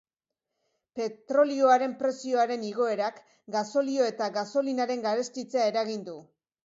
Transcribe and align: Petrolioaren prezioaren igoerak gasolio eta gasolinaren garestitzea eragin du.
Petrolioaren 0.99 1.93
prezioaren 1.99 2.63
igoerak 2.69 3.19
gasolio 3.57 4.09
eta 4.15 4.31
gasolinaren 4.39 5.05
garestitzea 5.09 5.69
eragin 5.75 6.03
du. 6.09 6.17